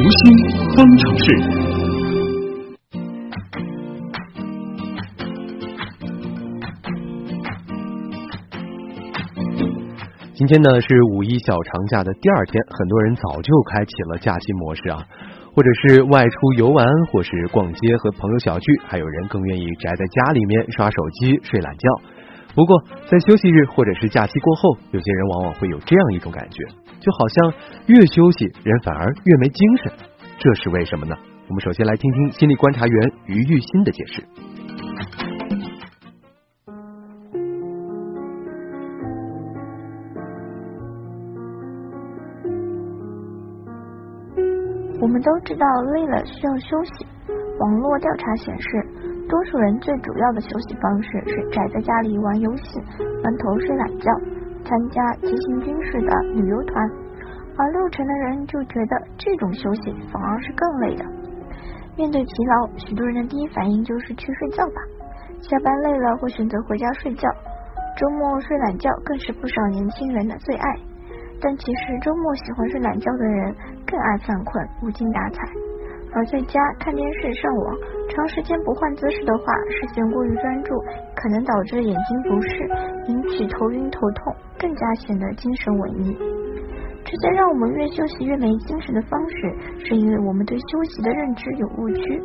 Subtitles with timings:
[0.00, 0.20] 读心
[0.76, 1.24] 方程式。
[10.34, 15.04] 今天呢是五一小长假的第二天，很多人早就开启了假期模式啊，
[15.52, 21.88] 或者是外出游玩，或是逛街和朋友小聚，还有人更愿意宅在家里面刷手机睡懒觉。
[22.54, 26.64] 不过在休息日或者是假期过后，有些人往往会有这样一种感觉，
[26.98, 27.52] 就好像
[27.86, 29.92] 越休息人反而越没精神，
[30.38, 31.14] 这是为什么呢？
[31.48, 34.22] 我们首先来听听心理观察员于玉新的解释。
[45.00, 47.06] 我们都知道累了需要休息。
[47.60, 48.68] 网络调查显示，
[49.28, 52.80] 多数人最主要的休息方式是宅在家里玩游戏、
[53.22, 54.10] 闷头睡懒觉、
[54.64, 56.82] 参加急行军式的旅游团，
[57.58, 61.04] 而六成的人就觉得这种休息反而是更累的。
[61.94, 64.80] 面对疲劳，许多人的第一反应就是去睡觉吧。
[65.42, 67.28] 下班累了会选择回家睡觉，
[67.98, 70.74] 周末睡懒觉更是不少年轻人的最爱。
[71.40, 73.54] 但其实周末喜欢睡懒觉的人
[73.86, 75.42] 更爱犯困、无精打采，
[76.14, 77.76] 而在家看电视、上网，
[78.08, 80.74] 长时间不换姿势的话，视线过于专注，
[81.14, 82.68] 可能导致眼睛不适，
[83.08, 86.16] 引起头晕头痛，更加显得精神萎靡。
[87.04, 92.22] 这些让我们越休息越没精神的方式，是因为我们对休息的认知有误区。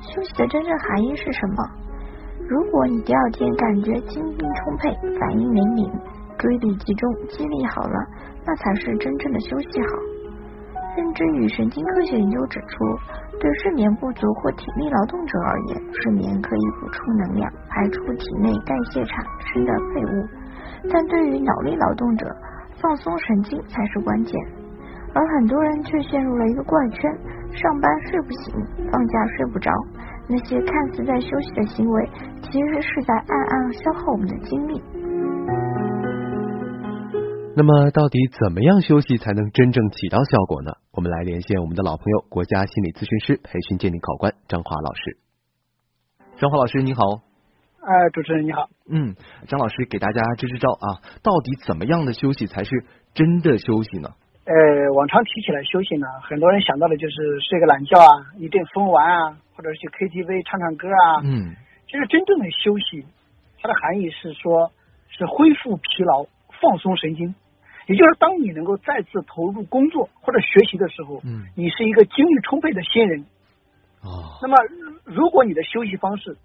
[0.00, 1.64] 休息的真正含义是什么？
[2.48, 5.90] 如果你第二天感觉精力充沛、反应灵敏、
[6.38, 7.98] 注意力集中、精力好了，
[8.46, 10.15] 那才是真正的休息好。
[10.96, 12.66] 认知与神经科学研究指出，
[13.38, 20.24] 对睡眠不足或体力劳动者而言，睡眠可以补充能量，排出体内代谢产生的废物；
[20.90, 22.26] 但对于脑力劳动者，
[22.80, 24.34] 放松神经才是关键。
[25.12, 27.10] 而很多人却陷入了一个怪圈：
[27.52, 28.54] 上班睡不醒，
[28.90, 29.70] 放假睡不着。
[30.28, 32.10] 那些看似在休息的行为，
[32.42, 34.82] 其实是在暗暗消耗我们的精力。
[37.58, 40.72] 那么，到底怎么样休息才能真正起到效果呢？
[40.92, 45.16] 我们来连线我们的老朋友，国家心理咨询师培训鉴定考官张华老师。
[46.36, 47.00] 张华老师，你好。
[47.80, 48.68] 哎，主持人你好。
[48.92, 49.16] 嗯，
[49.48, 52.84] 张老师给大家支支招啊，到底怎么样的休息才是
[53.14, 54.12] 真的休息呢？
[54.44, 61.24] 呃，往常提起来休息呢，很多人想到的就是睡个懒觉啊，一顿疯玩啊，或者是去 KTV 唱唱歌啊。
[61.24, 61.56] 嗯。
[61.88, 63.06] 其实真正的休息，
[63.62, 64.70] 它的含义是说，
[65.08, 66.26] 是恢复疲劳，
[66.60, 67.34] 放松神经。
[67.86, 73.20] 也就是当你能够再次投入工作或者学习的时候，嗯，你是一个精力充沛的新人。
[74.02, 74.42] 哦。
[74.42, 74.56] 那么，
[75.04, 76.36] 如果你的休息方式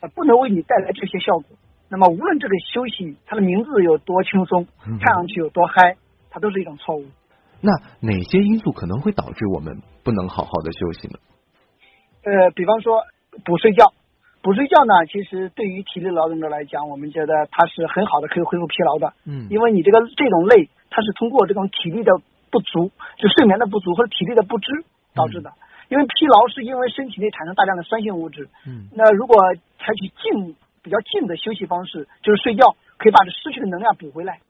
[0.00, 1.46] 啊不能为你带来这些效果，
[1.88, 5.96] 那么无论这个休息它的名字有多轻松，看上去有多嗨，
[6.28, 7.06] 它都是一种错误。
[7.60, 7.70] 那
[8.00, 11.14] 哪些因素可能会导致我们不能好好的休息呢？
[12.24, 13.04] 呃，比方说
[13.44, 13.92] 不睡觉。
[14.42, 19.12] 不睡觉呢，其实对于体力劳动者来讲，我们觉得它是很好的，可以恢复疲劳的。
[19.24, 19.46] 嗯。
[19.50, 20.68] 因为你这个这种累。
[20.90, 22.12] 它是通过这种体力的
[22.50, 24.84] 不足，就睡眠的不足或者体力的不支
[25.14, 25.52] 导致的。
[25.88, 28.48] 因为疲劳是因为身体内产生大量的酸性物质。
[28.66, 28.88] 嗯。
[28.92, 29.36] 那如果
[29.78, 34.40] 采取静比较静的休息方式，就是睡觉，可以把这失去的能量补回来。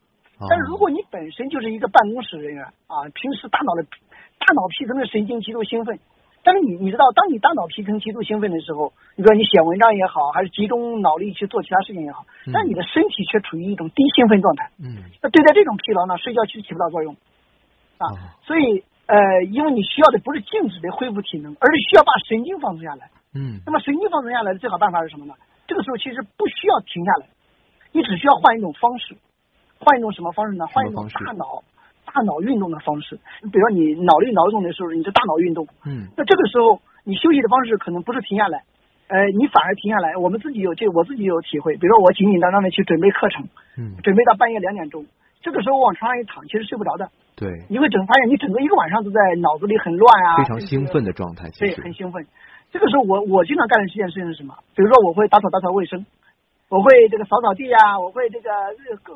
[0.48, 5.98] 但是如果你本身就是一个办公室人员啊，平时大脑的大脑皮层的神经极度兴奋。
[6.42, 14.70] 但是你你知道，当你大脑皮层极度兴奋的时候，你说你写文章也好，还是集中脑力去做其他事情也好，但你的身体却处于一种低兴奋状态。
[14.78, 15.04] 嗯。
[15.20, 17.14] 那对待这种疲劳呢，睡觉其实起不到作用
[17.98, 18.08] 啊。
[18.42, 23.10] 所以呃，因为你需要的不是静止的恢复体能，而是需要把神经放松下来。
[23.34, 23.60] 嗯。
[23.66, 25.34] 那么神经放松下来的最好办法是什么呢？
[25.66, 27.28] 这个时候其实不需要停下来，
[27.92, 29.14] 你只需要换一种方式，
[29.78, 30.66] 换一种什么方式呢？
[30.66, 31.62] 换一种大脑。
[32.12, 38.64] 大脑运动的方式，你比如说你脑力劳动的时候，你的大脑运动，嗯，那这个时候你休息的方式可能不是停下来，
[39.08, 40.16] 呃，你反而停下来。
[40.16, 41.76] 我们自己有这，我自己有体会。
[41.76, 43.46] 比如说我紧紧张张的去准备课程，
[43.78, 45.06] 嗯，准备到半夜两点钟，
[45.40, 47.08] 这个时候往床上一躺，其实睡不着的。
[47.36, 52.26] 对，你会整发现你整个一个晚上都在脑子里很乱啊，非常兴奋的状态，对，很兴奋。
[52.70, 54.54] 这个时候我我经常干的一件事情是什么？
[54.76, 56.04] 比如说我会打扫打扫卫生，
[56.68, 58.52] 我会这个扫扫地啊，我会这个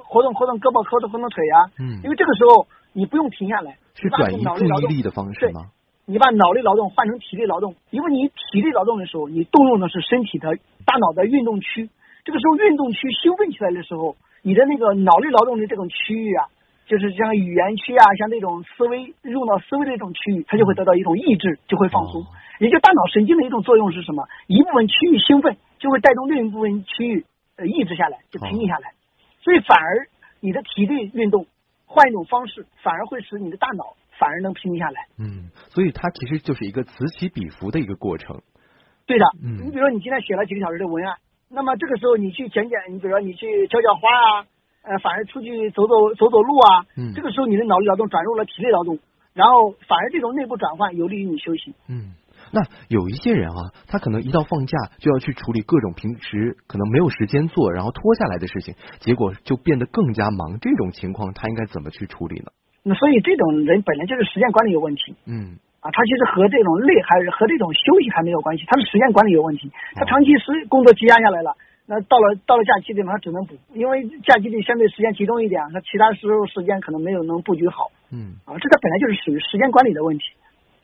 [0.08, 2.66] 活动活动胳膊，活动活动腿啊，嗯，因为这个时候。
[2.94, 5.66] 你不用停下来，是转移注意力的方式吗？
[6.06, 10.54] 你把脑力劳动换成体力劳动，因为你体力劳动的时候，你动用的是身体的
[10.86, 11.90] 大脑的运动区。
[12.24, 16.46] 这个时候运动区兴奋起来的时候，你的那个脑力劳动的这种区域啊，
[16.86, 22.22] 就是像语言区啊，像那种思维用脑思维的这种区域，它就会得到一种抑制，就会放松。
[22.60, 24.28] 也就大脑神经的一种作用是什么？
[24.46, 27.24] 一部分区域兴奋，就会带动另一部分区域
[27.56, 28.92] 呃抑制下来，就平静下来。
[29.42, 30.06] 所以反而
[30.40, 31.46] 你的体力运动。
[31.86, 35.06] 换一种方式，反而会使你的大脑反而能平静下来。
[35.18, 38.42] 嗯，所以它其实就是一个此起彼伏的一个过程。
[39.06, 41.16] 对的，嗯你比如说你今天写了几个小时的文案，
[41.50, 44.46] 那么这个时候你去剪剪，你比如说你去浇浇花啊，
[44.82, 48.98] 呃，反而出去走走走走路啊，嗯这个时候你的脑力劳动转入了体力劳动，
[49.34, 51.74] 然后反而这种内部转换有利于你休息。
[51.88, 52.14] 嗯，
[52.52, 60.58] 那有一些人啊，他可能一到放假就要去处理各种平时可能没有时间做，然后拖下来的事情，结果就变得更加忙。
[60.60, 62.52] 这种情况他应该怎么去处理呢？
[62.82, 71.56] 那所以这种人本来就是时间管理有问题嗯啊，他其实和这种累还是和这种休息还没有关系，他是时间管理有问题，他哦长期时工作积压下来了。
[71.86, 80.24] 那到了到了假期地方，他只能补，因为假期里相对时间集中一点，他其他时候时间可能没有能布局好嗯啊，这个本来就是属于时间管理的问题。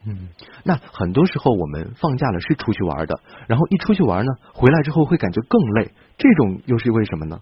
[0.07, 0.29] 嗯。
[0.65, 7.41] 那很多时候我们放假了是出去玩的，然后一出去玩呢，回来之后会感觉更累，这种又是为什么呢？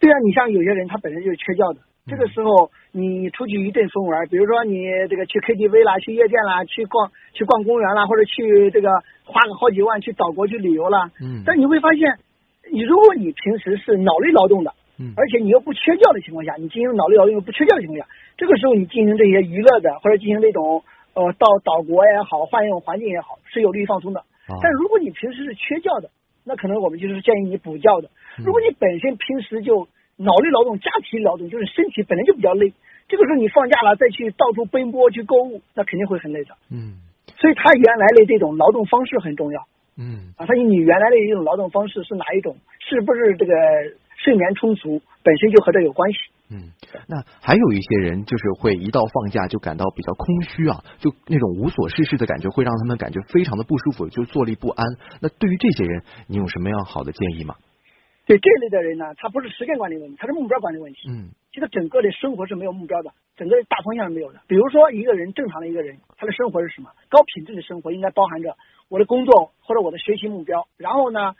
[0.00, 8.88] 对啊，你像有些人他本身就是缺觉的，这个时候你出去一顿疯玩，比如说你这个去 KTV 啦，去夜店啦，去逛去逛公园啦，或者去这个
[9.24, 12.18] 花个好几万去岛国去旅游啦，嗯但你会发现，
[12.70, 18.06] 你如果你平时是脑力劳动的，嗯而且你又不缺觉的情况下，你进行脑力劳动又不缺觉的情况下，
[18.36, 20.84] 这个时候你进行这些娱乐的或者进行这种
[21.18, 24.20] 呃到岛国也好，换一种环境也好，是有利于放松的。
[24.20, 26.10] 啊但如果你平时是缺觉的，
[26.44, 28.08] 那可能我们就是建议你补觉的。
[28.38, 32.72] 嗯如果你本身平时就脑力劳动加体力劳动，就是身体本来就比较累，
[33.08, 36.54] 这个时候你放假了再去到处奔波去购物，那肯定会很累的。
[36.70, 37.02] 嗯
[37.38, 39.62] 所以他原来的这种劳动方式很重要
[39.96, 43.52] 嗯啊，他你原来的一种劳动方式是哪一种，是不是这个
[44.16, 46.18] 睡眠充足，本身就和这有关系。
[46.50, 46.70] 嗯，
[47.06, 54.86] 那还有一些人就是会一到放假就感到比较空虚啊，就那种无所事事的感觉，会让他们感觉非常的不舒服，就坐立不安。
[55.20, 57.54] 那对于这些人，你有什么样好的建议吗？
[58.26, 61.08] 对这类的人呢，他不是时间管理问题，他是目标管理问题。
[61.10, 64.38] 嗯其实整个的生活是没有目标的，整个大方向是没有的。
[64.46, 66.90] 比如说一个人正常的一个人，他的生活是什么？
[67.08, 68.54] 高品质的生活应该包含着
[68.88, 71.34] 我的工作或者我的学习目标，然后呢，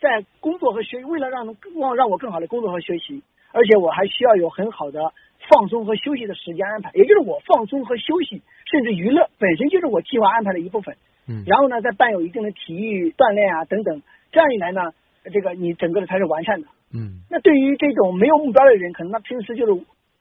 [0.00, 5.12] 在工作和学，为了让让让我更好的工作和学习，而且我还需要有很好的
[5.48, 10.96] 放松和休息的时间安排，也就是我放松和休息，甚至娱乐本身就是我计划安排的一部分。
[11.28, 14.02] 嗯然后呢，再伴有一定的体育锻炼啊等等，
[14.32, 14.92] 这样一来呢，
[15.32, 16.66] 这个你整个的才是完善的。
[16.92, 19.72] 嗯那对于这种没有目标的人，可能他平时就是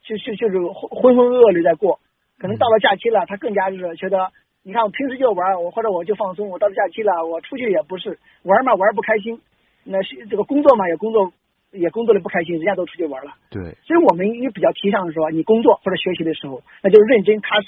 [0.04, 2.00] 就就就是浑浑噩噩的在过，
[2.38, 4.30] 可能到了假期了，他更加就是觉得，
[4.64, 9.42] 你看我平时就玩，我或者我就放松，我到了假期了，我出去也不是玩嘛，玩不开心，
[9.84, 11.34] 那是这个工作嘛也工作
[11.72, 17.68] 也工作的不开心，人家都出去玩了，对，所以我们也比较提倡说，你工作或者学习的时候，那就是认真踏实，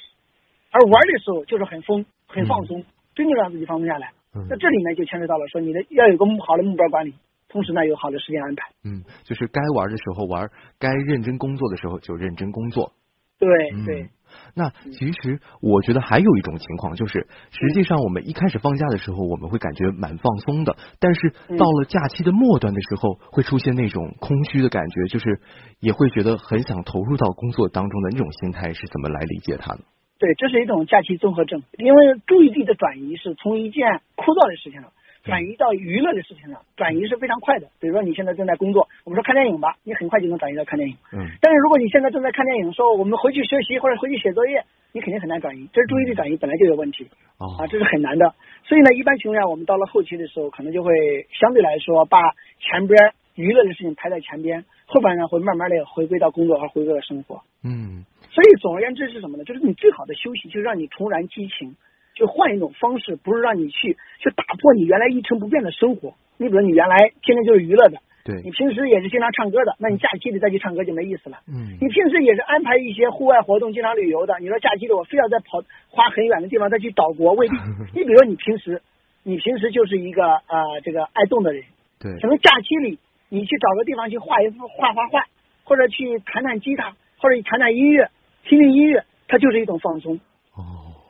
[0.72, 2.84] 而玩的时候就是很疯很放松，
[3.14, 4.12] 真正让自己放松下来。
[4.34, 7.14] 嗯那这里面就牵扯到了说，你的要有个好的目标管理，
[7.50, 8.70] 同时呢有好的时间安排。
[8.86, 10.50] 嗯，就是该玩的时候玩，
[10.80, 12.94] 该认真工作的时候就认真工作。
[13.38, 14.10] 对嗯对。
[14.54, 21.62] 那其实我觉得还有一种情况，就是实际上我们一开始放假的时候，我们会感觉蛮放松的，但是嗯。
[21.62, 25.40] 到了假期的末端的时候，会出现那种空虚的感觉，就是
[25.80, 29.82] 也会觉得很想投入到工作当中的那种心态，是怎么来理解它呢？
[30.18, 34.92] 对，这是一种假期综合症，因为注意力的转移是从一件枯燥的事情上
[35.24, 37.68] 转移到娱乐的事情上，转移是非常快的。
[37.80, 40.98] 比如说你现在正在工作，我们说看电影吧，你很快就能转移到看电影。
[41.14, 44.64] 嗯但是如果你现在正在看电影的时候，我们回去学习或者回去写作业，
[44.94, 47.08] 你肯定很难转移，这是注意力转移本来就有问题
[47.38, 48.34] 哦啊，这是很难的。
[48.64, 52.18] 所以呢，一般情况下，我们到了后期的时候，可能就会相对来说把
[52.60, 57.42] 前边娱乐的事情排在前边，后边呢会慢慢的回归到工作和回归到生活。
[57.64, 59.44] 嗯所以总而言之是什么呢？
[59.44, 61.76] 就是你最好的休息，就是让你重燃激情，
[62.16, 66.14] 就换一种方式，不是让你去去打破你原来一成不变的生活。
[66.38, 71.38] 你比如你原来天天就是娱乐的，对你平时也是经常唱歌的，那你假期里再去唱歌就没意思了。
[71.48, 77.56] 嗯你平时也是安排一些户外活动，经常旅游的，你说假期里我非要再跑花很远的地方再去岛国，未必。
[77.94, 78.82] 你比如说你平时，
[79.24, 81.64] 你平时就是一个呃这个爱动的人，
[82.00, 82.98] 对可能假期里
[83.30, 85.26] 你去找个地方去画一幅画画画，
[85.64, 88.10] 或者去弹弹吉他，或者弹弹音乐，
[88.46, 90.20] 听听音乐，它就是一种放松。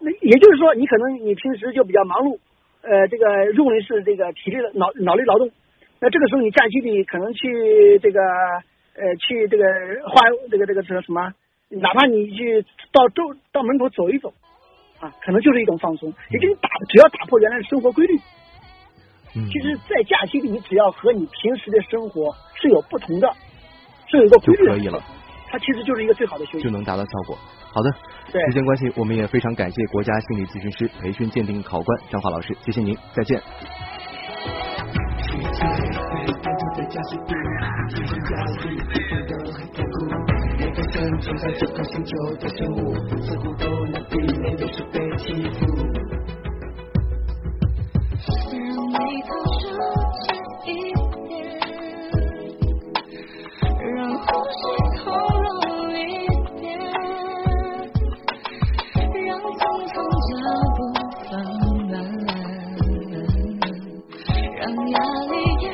[0.02, 2.40] 哦那也就是说，你可能你平时就比较忙碌，
[2.82, 5.52] 呃，这个用的是这个体力的脑脑力劳动，
[6.00, 8.20] 那这个时候你假期里可能去这个
[8.98, 9.64] 呃去这个
[10.10, 11.32] 花这个这个这个什么，
[11.70, 14.34] 哪怕你去到周到门口走一走，
[15.00, 18.18] 啊，可能就是一种放松，也就是打只要打破原来的生活规律。
[19.36, 23.32] 嗯，其实，在假期里，你只要和你平时的生活是有不同的，
[24.10, 25.04] 是有一个规律的就可以了，
[25.52, 26.70] 它其实就是一个最好的休息就。
[26.70, 27.38] 能达到效果。
[27.74, 27.92] 好的，
[28.32, 33.42] 对时间关系，我们也非常感谢国家心理咨询师培训鉴定考官张华老师，谢谢您，再见。
[40.58, 45.66] 每个人总在这个星球的生物，似乎都能避免有时被欺负。
[64.92, 65.71] 哪里？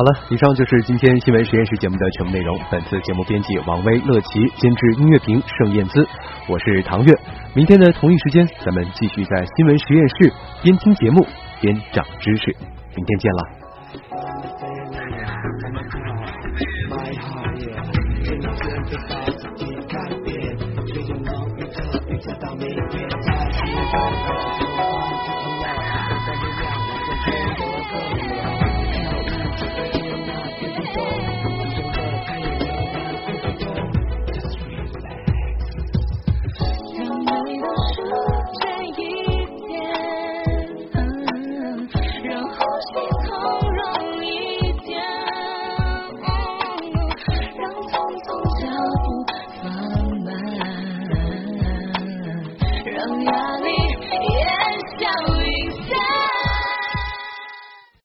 [0.00, 2.58] 好了，以上就是今天新闻实验室节目的全部内容。
[2.70, 6.08] 本次节目编辑王威、乐奇，监制音乐评盛燕姿，
[6.48, 7.12] 我是唐月。
[7.52, 11.26] 明天的同一时间，咱们继续在新闻实验室边听节目
[11.60, 12.56] 边长知识。
[12.96, 13.44] 明天见了。